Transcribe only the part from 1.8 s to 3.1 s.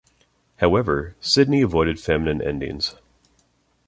feminine endings.